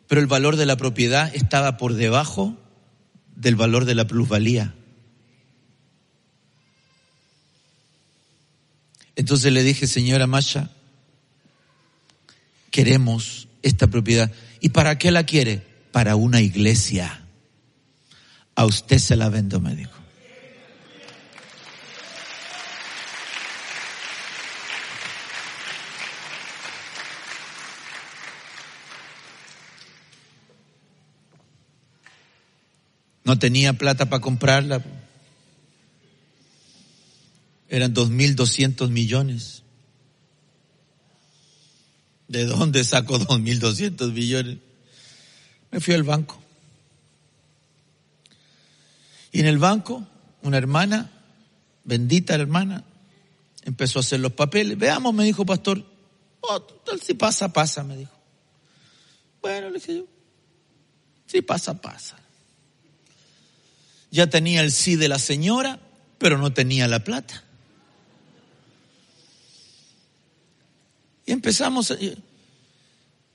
[0.08, 2.56] Pero el valor de la propiedad estaba por debajo
[3.36, 4.74] del valor de la plusvalía.
[9.18, 10.70] Entonces le dije, señora Masha,
[12.70, 14.32] queremos esta propiedad.
[14.62, 15.66] ¿Y para qué la quiere?
[15.92, 17.24] Para una iglesia.
[18.54, 19.92] A usted se la vendo, me dijo.
[33.24, 34.84] No tenía plata para comprarla.
[37.70, 39.64] Eran dos mil doscientos millones.
[42.28, 44.58] ¿De dónde saco 2.200 millones?
[45.72, 46.42] Me fui al banco.
[49.32, 50.06] Y en el banco,
[50.42, 51.12] una hermana,
[51.84, 52.84] bendita hermana,
[53.64, 54.78] empezó a hacer los papeles.
[54.78, 55.86] Veamos, me dijo pastor.
[56.42, 56.68] Oh,
[57.02, 58.14] si pasa, pasa, me dijo.
[59.42, 60.08] Bueno, le dije yo.
[61.28, 62.18] Si pasa, pasa.
[64.12, 65.80] Ya tenía el sí de la señora,
[66.18, 67.44] pero no tenía la plata.
[71.28, 71.92] Y empezamos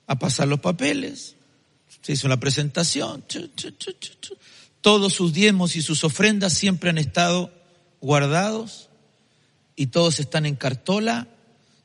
[0.06, 1.36] a, pasar los papeles.
[2.00, 3.22] Se hizo la presentación.
[4.80, 7.52] Todos sus diezmos y sus ofrendas siempre han estado
[8.00, 8.88] guardados
[9.76, 11.28] y todos están en cartola,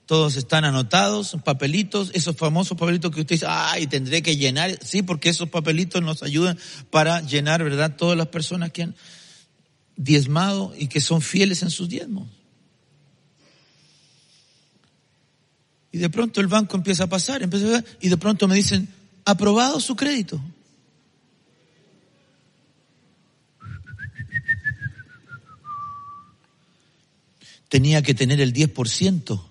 [0.05, 4.79] todos están anotados, papelitos, esos famosos papelitos que usted dice, ay, tendré que llenar.
[4.81, 6.57] Sí, porque esos papelitos nos ayudan
[6.89, 7.97] para llenar, ¿verdad?
[7.97, 8.95] Todas las personas que han
[9.97, 12.27] diezmado y que son fieles en sus diezmos.
[15.97, 18.87] Y de pronto el banco empieza a pasar, empieza a y de pronto me dicen,
[19.25, 20.39] aprobado su crédito.
[27.67, 29.43] Tenía que tener el 10%,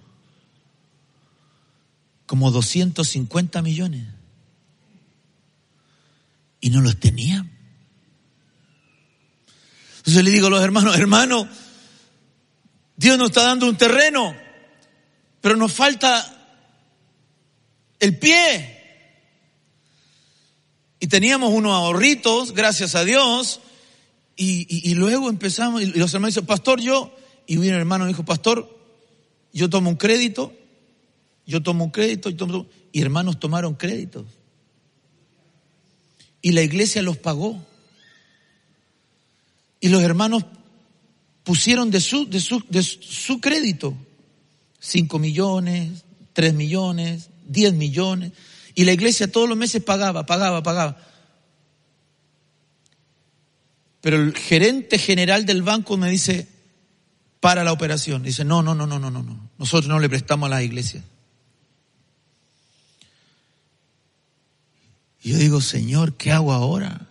[2.26, 4.06] como 250 millones.
[6.60, 7.44] Y no los tenía.
[9.96, 11.48] Entonces le digo a los hermanos, hermano,
[12.96, 14.46] Dios nos está dando un terreno
[15.46, 16.35] pero nos falta
[18.00, 18.72] el pie.
[20.98, 23.60] Y teníamos unos ahorritos, gracias a Dios,
[24.36, 27.14] y, luego empezamos, y los hermanos dicen, pastor, yo,
[27.46, 28.78] y un hermano me dijo, pastor,
[29.52, 30.52] yo tomo un crédito,
[31.46, 34.26] yo tomo un crédito, y, tomo, y hermanos tomaron créditos.
[36.42, 37.64] Y la iglesia los pagó.
[39.80, 40.44] Y los hermanos
[41.44, 43.96] pusieron de su, de su, de su crédito.
[44.80, 48.32] 5 millones, 3 millones, 10 millones.
[48.74, 50.98] Y la iglesia todos los meses pagaba, pagaba, pagaba.
[54.00, 56.48] Pero el gerente general del banco me dice,
[57.46, 58.22] para la operación.
[58.22, 59.50] Dice, no, no, no, no, no, no, no.
[59.58, 61.04] Nosotros no le prestamos a la iglesia.
[65.22, 67.06] Y yo digo, Señor, ¿qué hago ahora?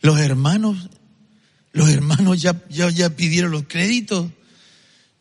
[0.00, 0.90] Los hermanos,
[1.72, 4.30] los hermanos ya, ya, ya pidieron los créditos.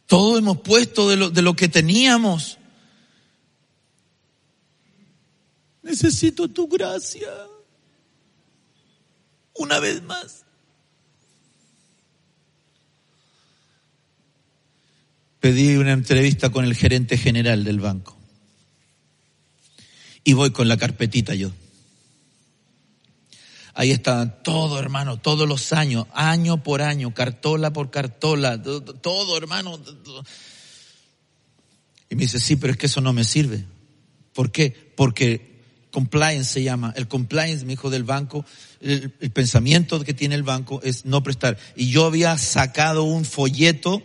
[0.07, 2.57] Todo hemos puesto de lo, de lo que teníamos.
[5.83, 7.29] Necesito tu gracia.
[9.55, 10.45] Una vez más.
[15.39, 18.15] Pedí una entrevista con el gerente general del banco.
[20.23, 21.51] Y voy con la carpetita yo.
[23.73, 29.79] Ahí está todo, hermano, todos los años, año por año, cartola por cartola, todo, hermano.
[32.09, 33.65] Y me dice, sí, pero es que eso no me sirve.
[34.33, 34.93] ¿Por qué?
[34.95, 35.50] Porque
[35.91, 36.93] compliance se llama.
[36.95, 38.45] El compliance, mi hijo del banco,
[38.79, 41.57] el, el, pensamiento que tiene el banco es no prestar.
[41.75, 44.01] Y yo había sacado un folleto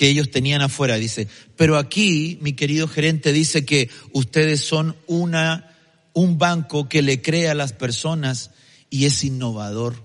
[0.00, 0.96] que ellos tenían afuera.
[0.96, 5.76] Dice, pero aquí, mi querido gerente, dice que ustedes son una,
[6.14, 8.50] un banco que le cree a las personas
[8.88, 10.02] y es innovador.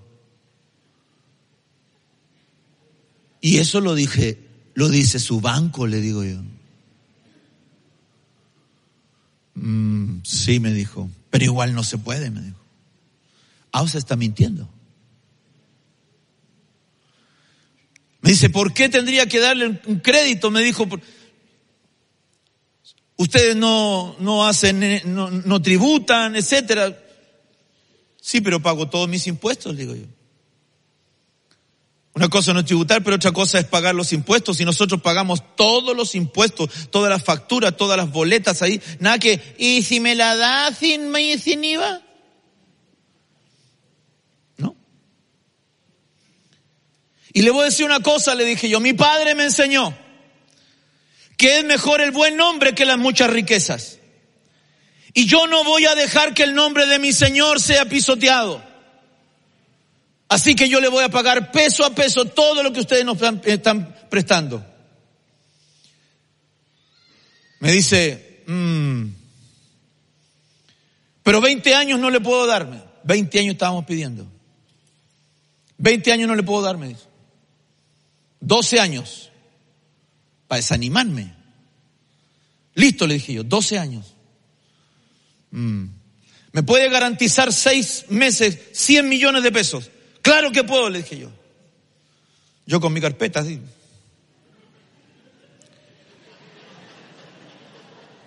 [3.42, 4.40] Y eso lo dije,
[4.74, 6.42] lo dice su banco, le digo yo.
[9.56, 12.60] Mm, sí, me dijo, pero igual no se puede, me dijo.
[13.72, 14.70] Ah, está mintiendo.
[18.22, 20.50] Me dice, ¿por qué tendría que darle un crédito?
[20.50, 20.88] Me dijo,
[23.18, 26.98] ustedes no, no hacen, no, no tributan, etcétera.
[28.20, 30.06] Sí, pero pago todos mis impuestos, digo yo.
[32.16, 34.62] Una cosa no es tributar, pero otra cosa es pagar los impuestos.
[34.62, 38.82] Y nosotros pagamos todos los impuestos, todas las facturas, todas las boletas ahí.
[39.00, 42.02] Nada que, ¿y si me la da sin, sin IVA?
[44.56, 44.78] ¿No?
[47.34, 49.94] Y le voy a decir una cosa, le dije yo, mi padre me enseñó
[51.36, 54.00] que es mejor el buen nombre que las muchas riquezas.
[55.14, 58.75] Y yo no voy a dejar que el nombre de mi Señor sea pisoteado.
[60.36, 63.18] Así que yo le voy a pagar peso a peso todo lo que ustedes nos
[63.46, 64.66] están prestando.
[67.62, 69.06] Me dice, mmm,
[71.24, 72.84] pero 20 años no le puedo darme.
[73.06, 74.28] 20 años estábamos pidiendo.
[75.78, 76.90] 20 años no le puedo darme.
[76.90, 77.08] Dice.
[78.42, 79.32] 12 años.
[80.50, 81.34] Para desanimarme.
[82.74, 84.16] Listo, le dije yo, 12 años.
[85.52, 85.86] Mm.
[86.52, 89.92] ¿Me puede garantizar seis meses 100 millones de pesos?
[90.26, 91.30] Claro que puedo, le dije yo.
[92.66, 93.62] Yo con mi carpeta así.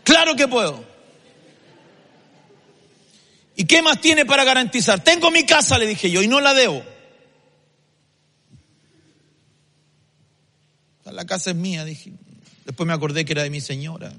[0.05, 0.85] Claro que puedo.
[3.57, 5.03] ¿Y qué más tiene para garantizar?
[5.03, 6.85] Tengo mi casa, le dije yo, y no la debo.
[11.05, 12.13] La casa es mía, dije.
[12.65, 14.13] Después me acordé que era de mi señora.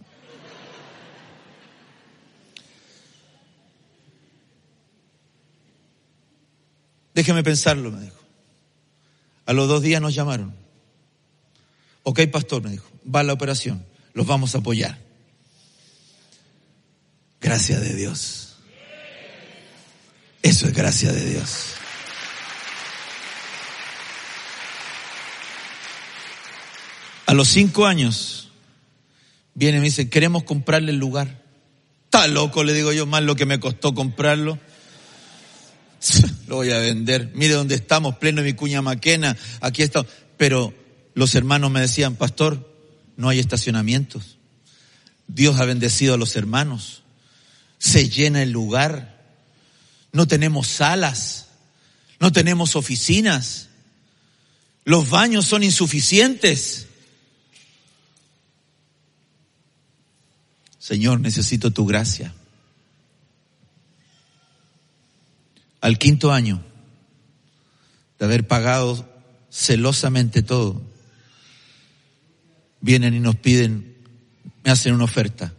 [7.20, 8.16] Déjeme pensarlo, me dijo.
[9.46, 10.56] A los dos días nos llamaron.
[12.04, 14.98] Ok, pastor, me dijo, va la operación, los vamos a apoyar.
[17.42, 18.56] Gracias de Dios.
[20.44, 21.74] Eso es gracia de Dios.
[27.26, 28.50] A los cinco años,
[29.56, 31.44] viene y me dice, queremos comprarle el lugar.
[32.06, 34.58] Está loco, le digo yo, más lo que me costó comprarlo.
[36.48, 37.32] Lo voy a vender.
[37.34, 39.38] Mire dónde estamos, pleno de mi cuña maquena.
[39.62, 40.12] Aquí estamos.
[40.38, 40.74] Pero
[41.14, 42.74] los hermanos me decían, pastor,
[43.18, 44.38] no hay estacionamientos.
[45.28, 47.04] Dios ha bendecido a los hermanos.
[47.78, 49.20] Se llena el lugar.
[50.12, 51.48] No tenemos salas.
[52.20, 53.68] No tenemos oficinas.
[54.86, 56.88] Los baños son insuficientes.
[60.80, 62.34] Señor, necesito tu gracia.
[65.82, 66.64] Al quinto año
[68.18, 69.08] de haber pagado
[69.50, 70.82] celosamente todo,
[72.82, 73.96] vienen y nos piden,
[74.64, 75.54] me hacen una oferta.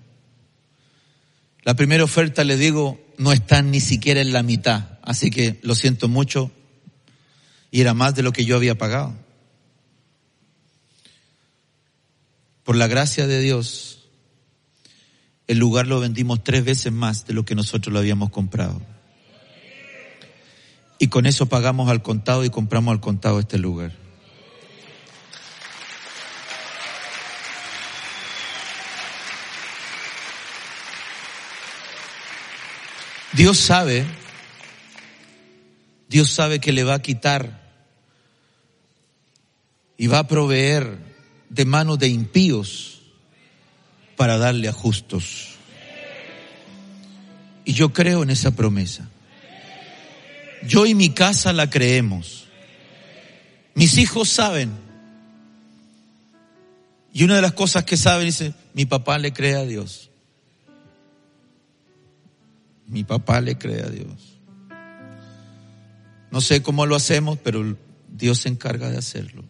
[1.62, 5.74] La primera oferta, les digo, no está ni siquiera en la mitad, así que lo
[5.74, 6.50] siento mucho,
[7.70, 9.14] y era más de lo que yo había pagado.
[12.64, 14.08] Por la gracia de Dios,
[15.46, 18.80] el lugar lo vendimos tres veces más de lo que nosotros lo habíamos comprado.
[21.02, 23.90] Y con eso pagamos al contado y compramos al contado este lugar.
[33.32, 34.04] Dios sabe,
[36.10, 37.62] Dios sabe que le va a quitar
[39.96, 40.98] y va a proveer
[41.48, 43.00] de manos de impíos
[44.16, 45.54] para darle a justos.
[47.64, 49.08] Y yo creo en esa promesa.
[50.66, 52.46] Yo y mi casa la creemos.
[53.74, 54.70] Mis hijos saben.
[57.12, 60.10] Y una de las cosas que saben dice, mi papá le cree a Dios.
[62.86, 64.38] Mi papá le cree a Dios.
[66.30, 67.76] No sé cómo lo hacemos, pero
[68.08, 69.44] Dios se encarga de hacerlo.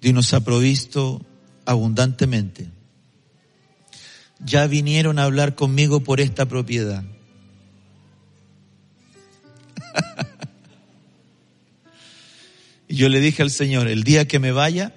[0.00, 1.24] Dios nos ha provisto
[1.64, 2.68] abundantemente.
[4.40, 7.04] Ya vinieron a hablar conmigo por esta propiedad.
[12.96, 14.92] Yo le dije al Señor, el día que me vaya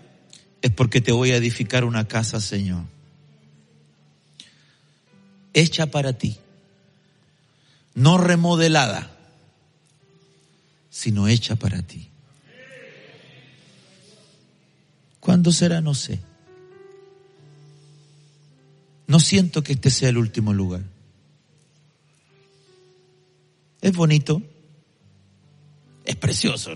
[0.62, 2.84] es porque te voy a edificar una casa, Señor.
[5.54, 6.38] Hecha para ti.
[7.94, 9.16] No remodelada,
[10.90, 12.08] sino hecha para ti.
[15.20, 15.82] ¿Cuándo será?
[15.82, 16.20] No sé.
[19.08, 20.84] No siento que este sea el último lugar.
[23.82, 24.42] Es bonito,
[26.06, 26.76] es precioso,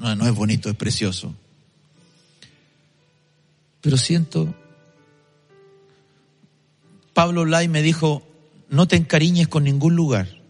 [0.00, 1.34] no, no es bonito, es precioso.
[3.82, 4.54] Pero siento,
[7.12, 8.26] Pablo Lai me dijo,
[8.70, 10.40] no te encariñes con ningún lugar,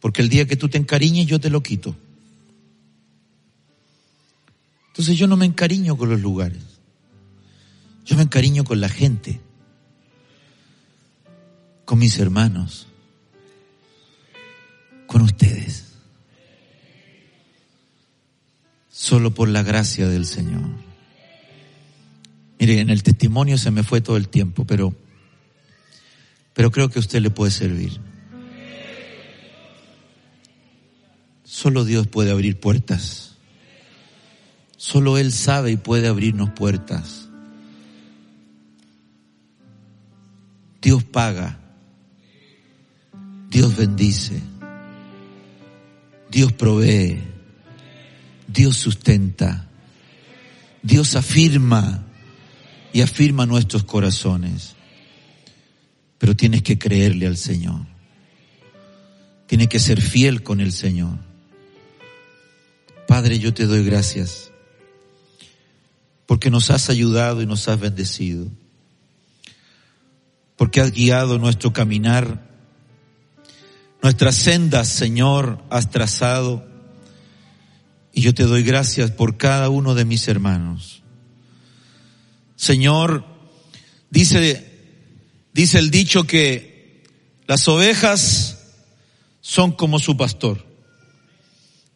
[0.00, 1.94] porque el día que tú te encariñes yo te lo quito.
[4.88, 6.62] Entonces yo no me encariño con los lugares,
[8.06, 9.38] yo me encariño con la gente,
[11.84, 12.86] con mis hermanos,
[15.06, 15.83] con ustedes.
[19.04, 20.62] Solo por la gracia del Señor.
[22.58, 24.94] Mire, en el testimonio se me fue todo el tiempo, pero,
[26.54, 28.00] pero creo que usted le puede servir.
[31.44, 33.36] Solo Dios puede abrir puertas.
[34.78, 37.28] Solo Él sabe y puede abrirnos puertas.
[40.80, 41.60] Dios paga.
[43.50, 44.40] Dios bendice.
[46.30, 47.33] Dios provee.
[48.46, 49.68] Dios sustenta.
[50.82, 52.04] Dios afirma
[52.92, 54.74] y afirma nuestros corazones.
[56.18, 57.86] Pero tienes que creerle al Señor.
[59.46, 61.18] Tienes que ser fiel con el Señor.
[63.06, 64.50] Padre, yo te doy gracias
[66.26, 68.48] porque nos has ayudado y nos has bendecido,
[70.56, 72.48] porque has guiado nuestro caminar,
[74.02, 76.66] nuestras sendas, Señor, has trazado,
[78.14, 81.02] y yo te doy gracias por cada uno de mis hermanos.
[82.54, 83.26] Señor,
[84.08, 84.72] dice,
[85.52, 87.02] dice el dicho que
[87.48, 88.58] las ovejas
[89.40, 90.64] son como su pastor.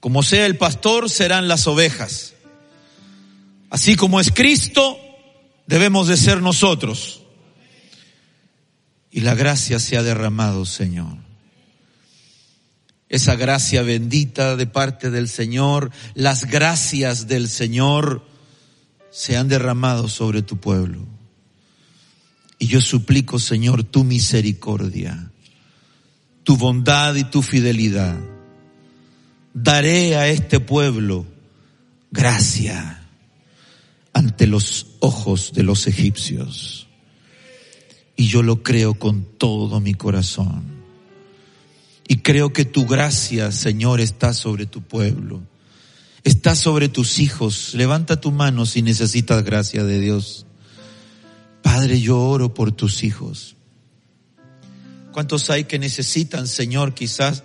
[0.01, 2.35] Como sea el pastor, serán las ovejas.
[3.71, 4.99] Así como es Cristo,
[5.69, 7.23] debemos de ser nosotros.
[9.11, 11.28] Y la gracia se ha derramado, Señor.
[13.09, 18.27] Esa gracia bendita de parte del Señor, las gracias del Señor
[19.11, 21.07] se han derramado sobre tu pueblo.
[22.59, 25.31] Y yo suplico, Señor, tu misericordia,
[26.45, 28.19] tu bondad y tu fidelidad.
[29.55, 31.25] Daré a este pueblo
[32.11, 33.07] gracia
[34.13, 36.89] ante los ojos de los egipcios.
[38.17, 40.78] Y yo lo creo con todo mi corazón.
[42.09, 45.43] Y creo que tu gracia, Señor, está sobre tu pueblo.
[46.25, 47.75] Está sobre tus hijos.
[47.75, 50.47] Levanta tu mano si necesitas gracia de Dios.
[51.63, 53.57] Padre, yo oro por tus hijos.
[55.13, 57.45] ¿Cuántos hay que necesitan, Señor, quizás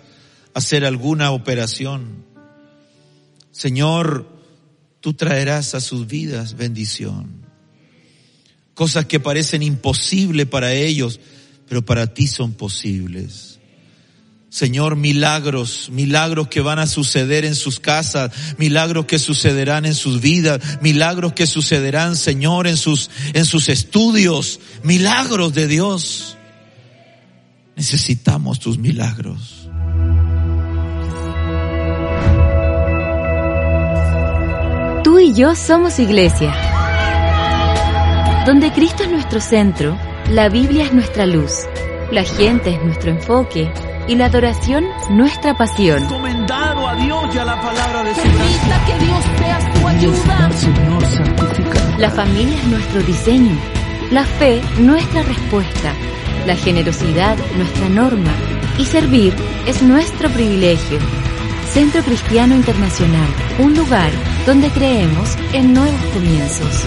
[0.54, 2.24] hacer alguna operación?
[3.52, 4.26] Señor,
[5.00, 7.44] tú traerás a sus vidas bendición.
[8.72, 11.20] Cosas que parecen imposibles para ellos,
[11.68, 13.53] pero para ti son posibles.
[14.54, 20.20] Señor, milagros, milagros que van a suceder en sus casas, milagros que sucederán en sus
[20.20, 26.36] vidas, milagros que sucederán, Señor, en sus, en sus estudios, milagros de Dios.
[27.74, 29.68] Necesitamos tus milagros.
[35.02, 36.54] Tú y yo somos iglesia.
[38.46, 39.98] Donde Cristo es nuestro centro,
[40.30, 41.50] la Biblia es nuestra luz,
[42.12, 43.68] la gente es nuestro enfoque
[44.06, 46.02] y la adoración nuestra pasión.
[46.02, 50.50] Encomendado a Dios y a la palabra de su Permita que Dios sea tu ayuda.
[50.52, 53.56] Señor, La familia es nuestro diseño,
[54.10, 55.92] la fe nuestra respuesta,
[56.46, 58.30] la generosidad nuestra norma
[58.78, 59.34] Y servir
[59.66, 60.98] es nuestro privilegio.
[61.72, 63.28] Centro Cristiano Internacional,
[63.58, 64.10] un lugar
[64.46, 66.86] donde creemos en nuevos comienzos.